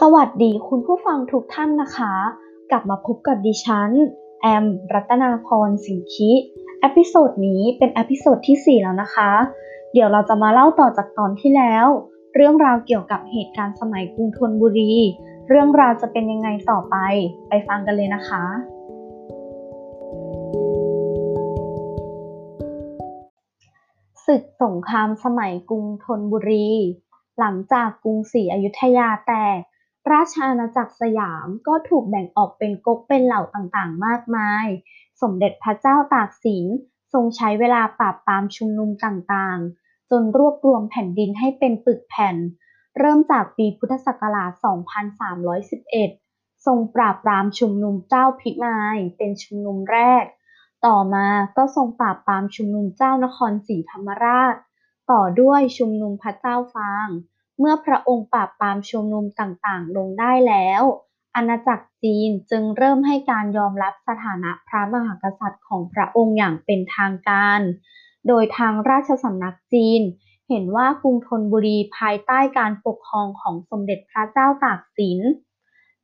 [0.00, 2.14] สวัสดีคุณผู้ฟังทุกท่านนะคะ
[2.70, 3.90] กลับมาพบกับดิฉัน
[4.42, 4.64] แอม
[4.94, 6.32] รัตนาพรสิงคิ
[6.80, 9.30] episode นี้เป็น episode ที่ 4 แล้วนะคะ
[9.92, 11.86] เดี๋ยวเราจะมาเล่าต่อจากตอนที่แล้ว
[12.34, 14.94] เรื่องราวเกี่ยวกับเหตุการณ์สมัยกรุงธนบุรี
[15.48, 16.96] เรื่องราวจะเป็นยังไงต่อไป
[17.48, 18.44] ไปฟังกันเลยนะคะ
[24.26, 26.68] ศึกสงครามสมัยกรุงธนบุรี
[27.38, 29.60] หลังจากกรุงศรีอยุธยาแตก
[30.12, 34.66] ราชอาณาจักรสยามก็ถูกแบ่งออกเป็นก๊กเป็นเหล่าต่างๆ มากมาย
[35.22, 36.64] สมเด็จพระเจ้าตากสิน
[37.12, 42.36] ทรงใช้เวลาปราบปรามชุมนุมต่างๆ จนรวบรวมแผ่นดินให้เป็นปึกแผ่น
[42.98, 44.50] เริ่มจากปีพุทธศักราช
[45.78, 50.24] 2311 ทรงปราบปรามชุมนุมเจ้าพิมายเป็นชุมนุมแรก
[50.86, 54.54] ต่อมาก็ทรงปราบปรามชุมนุมเจ้านครศรีธรรมราช
[55.10, 57.08] ต่อด้วยชุมนุมพระเจ้าฟาง
[57.58, 60.82] เมื่อพระองค์ปราบปรามชุมนุมต่างๆ ลงได้แล้ว
[61.36, 67.60] อาณาจักรจีนจึงเริ่มให้การยอมรับสถานะพระมหากษัตริย์ของพระองค์อย่างเป็นทางการ
[68.28, 70.02] โดยทางราชสำนักจีน
[70.48, 75.18] เห็นว่ากรุงธนบุรีภายใต้การปกครองของสมเด็จพระเจ้าตากสิน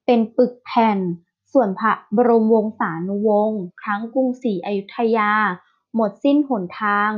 [0.06, 0.98] เป็นปึกแผ่น
[1.52, 5.32] ส่วนพระบรมวงศานุวงศ์ครั้งกรุงศรีอยุธยา
[5.94, 7.10] หมดสิ้นหนทาง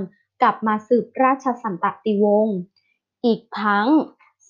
[0.42, 2.56] กลับมาสืบราชสันตติวงศ์
[3.24, 3.88] อีกทั้ง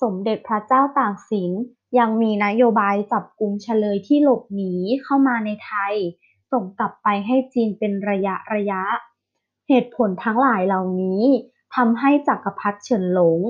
[0.00, 1.50] สมเด็จพระเจ้าตากสิน
[1.98, 5.94] ยังมีนโยบายจับกลุ่มเฉลยที่หลบหนีเข้ามาในไทย
[6.52, 8.82] ส่งกลับไปให้จีนเป็นระยะระยะ
[9.68, 11.22] เหตุผลทั้งหลายเหล่านี้
[11.76, 13.40] ทำให้จักรพรรดิเฉินหลง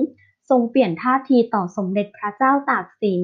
[0.49, 3.23] ทรงเปลี่ยนท่าทีต่อสมเด็จพระเจ้าตากสิน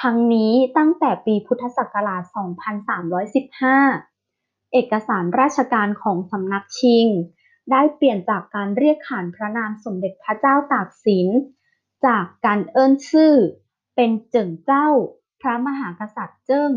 [0.00, 2.22] ทั้งนี้ตั้งแต่ปีพุทธศักราช
[3.08, 7.06] 2315 เอกสารราชการของสำนักชิง
[7.70, 11.28] ได้เปลี่ยนจากการเรียกขานพระนามสมเด็จพระเจ้าตากสิน
[12.06, 13.34] จากการเอิ้นชื่อ
[13.94, 14.88] เป็นเจิ่งเจ้า
[15.40, 16.72] พระมหากษัตริย์เจิ้ง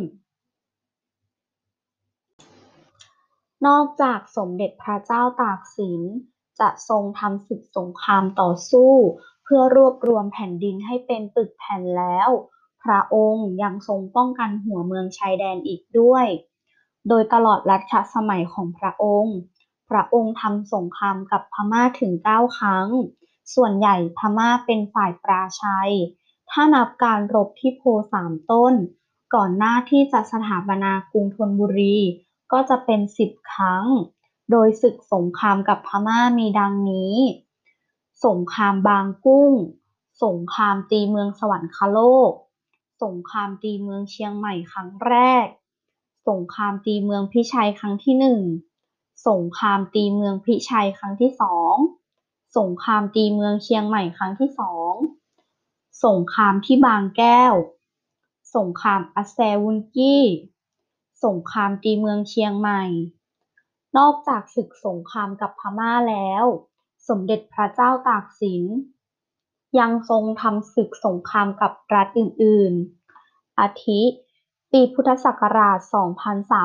[3.67, 6.01] นอกจากสมเด็จพระเจ้าตากสิน
[6.59, 8.93] จะทรงทำศึกสงครามต่อสู้
[9.43, 12.29] เพื่อรวบรวมแผ่นดินให้เป็นปึกแผ่นแล้ว
[12.83, 16.25] พระองค์ยังทรงป้องกันหัวเมืองชายแดนอีกด้วย
[17.07, 19.37] โดยตลอดรัชสมัยของพระองค์
[19.89, 22.87] พระองค์ทำสงครามกับพม่าถึง 9 ครั้ง
[23.53, 25.91] ส่วนใหญ่พม่าเป็นฝ่ายปราชัย
[26.49, 27.83] ถ้านับการรบที่โพ
[28.13, 28.73] สามต้น
[29.35, 31.97] ก่อนหน้าที่จะสถาปนากรุงธนบุรี
[32.51, 33.85] ก็จะเป็น10ครั้ง
[34.51, 37.15] โดยศึกสงครามกับพม่ามีดังนี้
[38.25, 39.51] สงครามบางกุ้ง
[40.23, 41.99] สงครามตีเมืองสวรรคโล
[42.29, 42.31] ก
[43.03, 45.45] สงครามตีเมืองเชียงใหม่ครั้งแรก
[46.29, 48.41] สงครามตีเมืองพิชัยครั้งที่หนึ่ง
[49.27, 51.75] สงครามตีเมืองพิชัยครั้งที่สอง
[52.57, 54.93] สงครามตีเมืองเชียงใหม่ครั้งที่สอง
[56.05, 57.53] สงครามที่บางแก้ว
[58.55, 60.23] สงครามอัสแซวุนกี้
[61.25, 62.83] สงครามตีเมืองเชียงใหม่
[63.97, 66.45] นอกจากศึกสงครามกับพม่าแล้ว
[67.07, 68.63] สมเด็จพระเจ้าตากสิน
[69.79, 74.01] ยังทรงทำศึกสงครามกับรัฐอื่นๆ อาทิ
[74.71, 75.79] ปีพุทธศักราช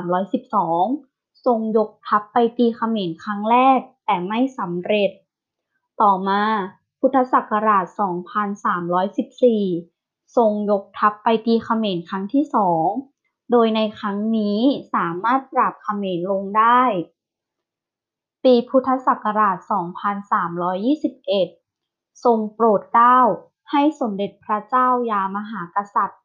[0.09, 5.11] 2312 ทรงยกทัพไปตีเขมรครั้งแรกแต่ไม่สำเร็จ
[6.03, 6.43] ต่อมา
[7.01, 7.85] พุทธศักราช
[9.11, 12.87] 2314 ทรงยกทัพไปตีเขมรครั้งที่สอง
[13.51, 14.59] โดยในครั้งนี้
[14.95, 16.83] สามารถปราบเขมรลงได้
[18.45, 19.57] ปีพุทธศักราช
[21.31, 23.19] 2321 ทรงโปรดเกล้า
[23.71, 26.23] ให้สมเด็จพระเจ้ายามหากษัตริย์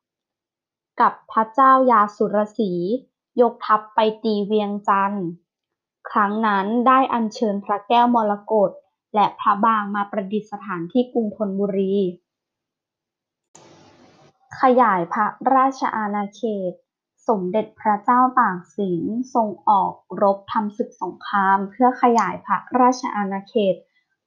[0.99, 2.71] กับพระเจ้ายาสุรศรี
[3.41, 5.25] ยกทัพไปตีเวียงจันทร์
[6.11, 8.71] ครั้งนั้นได้อัญเชิญพระแก้วมรกต
[9.15, 11.95] และพระบางมาประดิษฐานที่กรุงธนบุรี
[14.61, 16.41] ขยายพระราชอาณาเข
[16.71, 16.73] ต
[17.27, 19.03] สมเด็จพระเจ้าตากสิน
[19.33, 23.75] ทรงออกรบทำศึกสงคราม เพื่อขยายพระราชอาณาเขต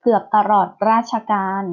[0.02, 1.64] เกือบตลอดราชการ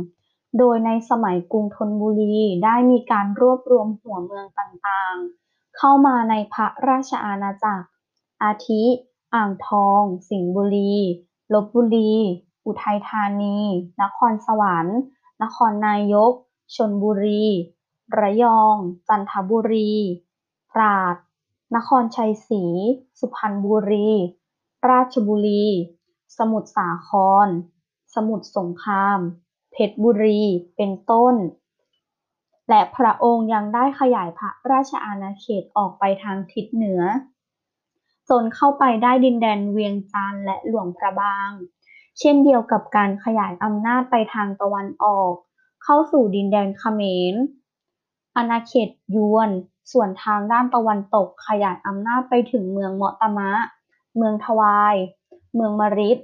[0.57, 7.87] โดยในสมัยกรุงธนบุรีได้มีการรวบรวมหัวเมืองต่างๆ เข้ามาในพระราชอาณาจักร
[8.43, 8.83] อาทิ
[9.35, 10.93] อ่างทอง สิงห์บุรี
[11.53, 12.13] ลพบุรี
[12.65, 13.57] อุทัยธานี
[14.01, 14.99] นครสวรรค์
[15.43, 16.33] นครนายก
[16.75, 17.45] ชลบุรี
[18.19, 18.75] ระยอง
[19.07, 19.93] จันทบุรี
[20.73, 21.15] ตราด
[21.75, 22.63] นครชัยศรี
[23.19, 24.09] สุพรรณบุรี
[24.89, 25.65] ราชบุรี
[26.37, 27.09] สมุทรสาค
[27.45, 27.47] ร
[28.15, 29.19] สมุทรสงคราม
[29.71, 30.41] เพชรบุรี
[30.75, 31.35] เป็นต้น
[32.69, 37.01] และพระองค์ยังได้ขยายพระราชอาณาเขตออกไปทางทิศเหนือ
[38.29, 41.49] จนเข้าไปได้ดินแดนเวียงจันทร์และหลวงพระบาง
[42.19, 45.33] เช่นเดียวกับการขยายอำนาจไปทางตะวันออก
[45.83, 47.01] เข้าสู่ดินแดนเขม
[47.33, 47.35] ร
[48.35, 49.49] อาณาเขตยวน
[49.91, 53.51] ส่วนทางด้านตะวันตกขยายอำนาจไปถึงเมืองเมาะตะมะ
[54.17, 54.95] เมืองทวาย
[55.55, 56.17] เมืองมริด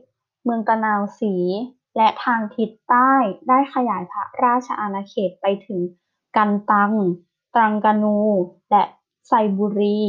[0.44, 1.36] เมืองตะนาวศรี
[1.98, 3.14] และทางทิศใต้
[3.48, 5.80] ได้ขยายพระราชอาณาเขตไปถึง
[6.38, 6.94] กันตัง
[7.56, 8.20] ตรังกานู
[8.72, 8.84] และ
[9.28, 10.02] ไซบุรี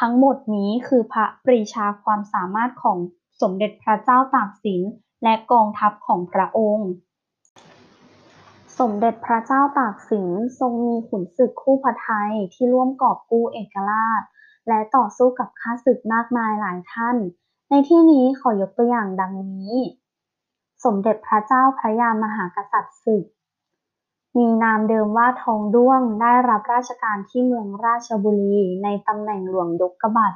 [0.00, 2.98] ทั้งหมดนี้คือพระปรีชาความสามารถของ
[3.40, 4.82] สมเด็จพระเจ้าตากสิน
[5.24, 6.90] และกองทัพของพระองค์
[8.78, 10.28] สมเด็จพระเจ้าตากสิน
[10.58, 14.22] ทรงมีขุนศึกคู่พระไทยที่ร่วมกอบกู้เอกราช
[14.68, 17.16] และต่อสู้กับข้าศึกมากมายหลายท่าน
[17.70, 19.72] ในที่นี้ขอยกตัวอย่างดังนี้
[20.84, 23.24] สมเด็จพระเจ้าพระยามหากษัตริย์ศึก
[24.36, 30.32] มีนามเดิมว่าทองด้วงได้รับราชการที่เมืองราชบุรีในตำแหน่งหลวงยกกบัต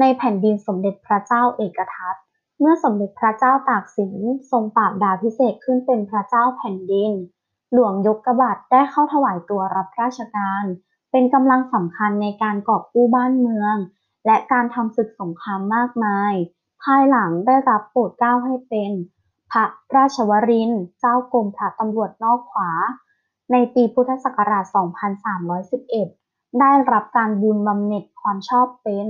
[0.00, 2.16] ในแผ่นดินสมเด็จพระเจ้าเอกทัต
[2.60, 4.14] เมื่อสมเด็จพระเจ้าตากสิน
[4.50, 7.12] ทรงปราบดาพิเศษขึ้นเป็นพระเจ้าแผ่นดิน
[7.72, 10.64] หลวงยกกบัตได้เข้าถวายตัวรับราชการ
[11.10, 13.76] เป็นกำลังสำคัญในการกอบกู้บ้านเมือง
[14.26, 16.32] และการทำศึกสงครามมากมาย
[16.82, 18.90] ภายหลังได้รับโปรดเกล้าให้เป็น
[19.50, 19.64] พระ
[19.96, 22.70] ราชวรินทร์เจ้ากรมพระตำรวจนอกขวา
[23.52, 24.64] ในปีพุทธศักราช
[25.42, 29.06] 2311 ได้รับการบูนบำเหน็จความชอบเป็น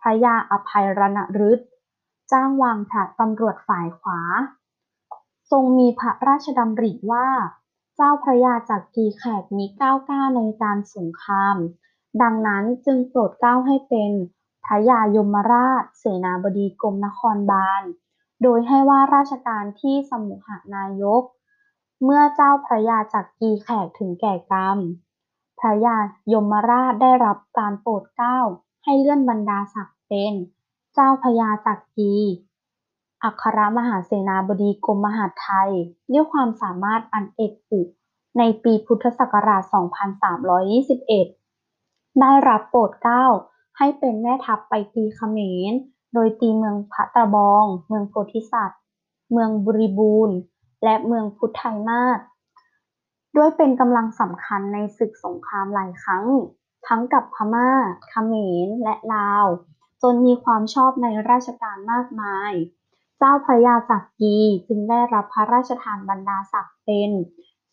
[0.00, 1.18] พระยาอภัยรณ
[1.50, 1.68] ฤทธิ์
[2.32, 4.20] จ้างวางพระตำรวจฝ่ายขวา
[5.50, 7.28] ทรงมีพระราชดำริว่า
[7.96, 11.56] เจ้าพระยาจากกีแขกมีก้าวกล้าในการสงคราม
[12.22, 14.12] ดังนั้นจึงโปรดเก้าให้เป็น
[14.64, 17.82] พระยายมราช เสนาบดีกรมนครบาล
[18.42, 21.22] โดยให้ว่าราชการที่สมุหนายก
[22.04, 24.78] เมื่อเจ้าพระยาจากกีแขกถึงแก่กรรม
[25.60, 25.96] พระยา
[26.32, 28.38] ยมราชได้รับการโปรดเก้า
[28.84, 30.34] ให้เลื่อนบรรดาศักดิ์เป็น
[30.94, 32.14] เจ้าพญาจักรี
[33.22, 35.70] อัครมหาเสนาบดีกรมมหาดไทย
[36.12, 37.80] ด้วยความสามารถอันเอกอุ
[38.38, 39.62] ในปีพุทธศักราช
[41.30, 43.24] 2321 ได้รับโปรดเกล้า
[43.78, 45.38] ให้เป็นแม่ทัพไปตีเขม
[45.70, 45.72] ร
[46.14, 48.80] โดยตีเมืองพระตะบอง เมืองโพธิสัตว์
[49.32, 50.36] เมืองบุรีบูรณ์
[50.84, 52.18] และเมืองพุทธไทยมาศ
[53.36, 56.26] ด้วยเป็นกำลังสำคัญในศึกสงครามหลายครั้ง
[56.86, 57.70] ทั้งกับพม่า
[58.08, 58.34] เขม
[58.66, 59.46] ร และลาว
[60.02, 62.52] จนมีความชอบในราชการมากมาย
[63.18, 64.36] เจ้าพระยาจักรี
[64.68, 67.10] จึงได้รับพระราชทานบรรดาศักดิ์เป็น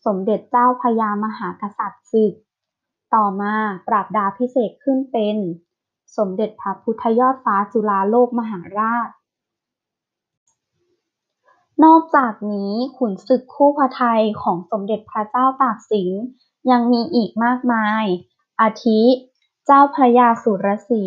[0.06, 2.34] สมเด็จเจ้าพระยามหากษัตริย์ศึก
[3.14, 3.54] ต่อมา
[3.88, 5.36] ปราบดาพิเศษขึ้นเป็น
[6.16, 9.08] สมเด็จพระพุทธยอดฟ้าจุฬาโลกมหาราช
[11.84, 16.10] นอกจากนี้ขุนศึกคู่พระไทยของสมเด็จพระเจ้าตากสิน
[16.70, 18.04] ยังมีอีกมากมาย
[18.60, 19.00] อาทิ
[19.66, 21.04] เจ้าพระยาสุรสี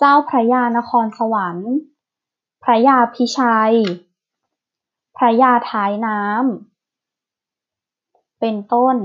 [0.00, 1.72] เจ้าพระยานครสวรรค์
[2.64, 3.74] พระยาพิชัย
[5.16, 8.96] พระยาท้ายน้ำ เป็นต้น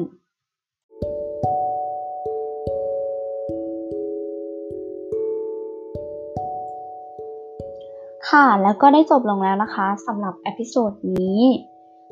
[8.30, 11.40] ค่ะ แล้วก็ได้จบลงแล้วนะคะสำหรับ episode นี้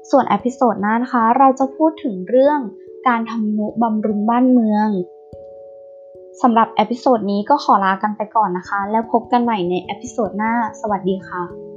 [0.09, 2.59] ส่วน episode หน้านะคะ เราจะพูดถึงเรื่อง
[3.07, 4.89] การทำนุบำรุงบ้านเมือง
[6.41, 11.68] สำหรับ episode นี้ก็ขอลากันไปก่อนนะคะ แล้วพบกันใหม่ใน episode หน้า สวัสดีค่ะ